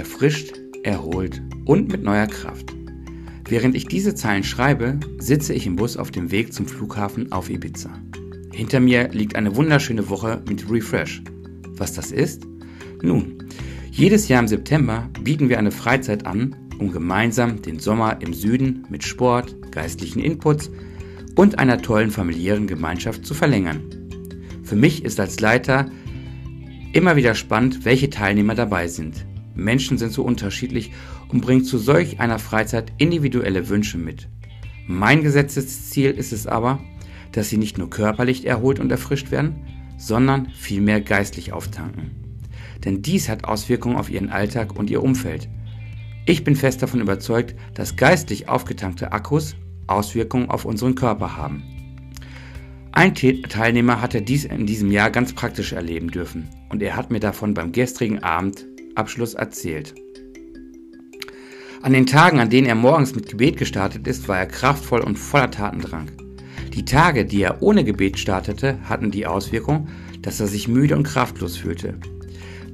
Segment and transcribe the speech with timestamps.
[0.00, 2.74] erfrischt, erholt und mit neuer Kraft.
[3.46, 7.50] Während ich diese Zeilen schreibe, sitze ich im Bus auf dem Weg zum Flughafen auf
[7.50, 7.90] Ibiza.
[8.50, 11.22] Hinter mir liegt eine wunderschöne Woche mit Refresh.
[11.76, 12.44] Was das ist?
[13.02, 13.44] Nun,
[13.90, 18.86] jedes Jahr im September bieten wir eine Freizeit an, um gemeinsam den Sommer im Süden
[18.88, 20.70] mit Sport, geistlichen Inputs
[21.36, 23.82] und einer tollen familiären Gemeinschaft zu verlängern.
[24.62, 25.90] Für mich ist als Leiter
[26.94, 29.26] immer wieder spannend, welche Teilnehmer dabei sind.
[29.60, 30.92] Menschen sind so unterschiedlich
[31.28, 34.28] und bringen zu solch einer Freizeit individuelle Wünsche mit.
[34.86, 36.80] Mein gesetztes Ziel ist es aber,
[37.32, 42.10] dass sie nicht nur körperlich erholt und erfrischt werden, sondern vielmehr geistlich auftanken.
[42.84, 45.48] Denn dies hat Auswirkungen auf ihren Alltag und ihr Umfeld.
[46.26, 51.62] Ich bin fest davon überzeugt, dass geistlich aufgetankte Akkus Auswirkungen auf unseren Körper haben.
[52.92, 57.20] Ein Teilnehmer hatte dies in diesem Jahr ganz praktisch erleben dürfen und er hat mir
[57.20, 58.22] davon beim gestrigen
[58.90, 59.94] Abendabschluss erzählt.
[61.82, 65.18] An den Tagen, an denen er morgens mit Gebet gestartet ist, war er kraftvoll und
[65.18, 66.10] voller Tatendrang.
[66.74, 69.88] Die Tage, die er ohne Gebet startete, hatten die Auswirkung,
[70.20, 71.98] dass er sich müde und kraftlos fühlte.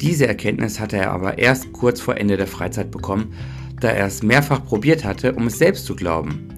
[0.01, 3.33] Diese Erkenntnis hatte er aber erst kurz vor Ende der Freizeit bekommen,
[3.81, 6.49] da er es mehrfach probiert hatte, um es selbst zu glauben.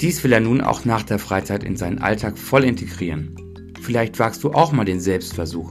[0.00, 3.36] Dies will er nun auch nach der Freizeit in seinen Alltag voll integrieren.
[3.80, 5.70] Vielleicht wagst du auch mal den Selbstversuch,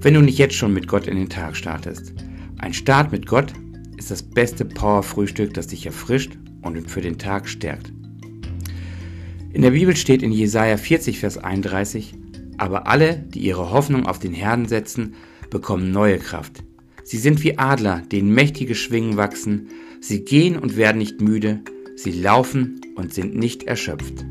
[0.00, 2.14] wenn du nicht jetzt schon mit Gott in den Tag startest.
[2.58, 3.52] Ein Start mit Gott
[3.96, 7.92] ist das beste Power-Frühstück, das dich erfrischt und für den Tag stärkt.
[9.52, 12.14] In der Bibel steht in Jesaja 40, Vers 31,
[12.58, 15.14] aber alle, die ihre Hoffnung auf den Herrn setzen,
[15.50, 16.64] bekommen neue Kraft.
[17.04, 19.68] Sie sind wie Adler, denen mächtige Schwingen wachsen,
[20.00, 21.60] sie gehen und werden nicht müde,
[21.96, 24.24] sie laufen und sind nicht erschöpft.